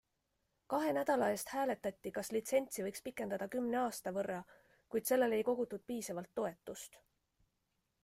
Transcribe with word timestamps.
Kahe 0.73 0.93
nädala 0.97 1.27
eest 1.33 1.53
hääletati, 1.55 2.13
kas 2.15 2.31
litsentsi 2.37 2.87
võiks 2.87 3.05
pikendada 3.09 3.49
kümne 3.57 3.81
aasta 3.83 4.17
võrra, 4.19 4.41
kuid 4.95 5.11
sellele 5.13 5.41
ei 5.43 5.49
kogutud 5.53 5.89
piisavalt 5.93 6.37
toetust. 6.41 7.03